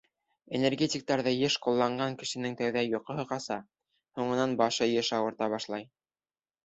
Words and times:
Энергетиктарҙы 0.59 1.33
йыш 1.41 1.57
ҡулланған 1.65 2.17
кешенең 2.23 2.57
тәүҙә 2.61 2.85
йоҡоһо 2.87 3.27
ҡаса, 3.35 3.61
һуңынан 4.21 4.57
башы 4.63 4.89
йыш 4.95 5.13
ауырта 5.19 5.51
башлай. 5.57 5.87